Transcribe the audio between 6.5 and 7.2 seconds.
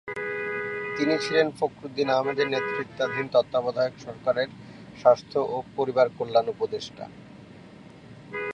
উপদেষ্টা।